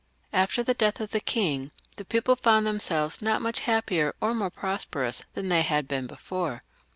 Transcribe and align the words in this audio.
After 0.33 0.63
the 0.63 0.73
death 0.73 0.99
of 0.99 1.11
the 1.11 1.19
king 1.19 1.69
the 1.97 2.05
people 2.05 2.35
found 2.35 2.65
themselves 2.65 3.21
not 3.21 3.39
much 3.39 3.59
happier 3.59 4.15
or 4.19 4.33
more 4.33 4.49
prosperous 4.49 5.27
than 5.35 5.49
they 5.49 5.61
had 5.61 5.87
been 5.87 6.07
before. 6.07 6.63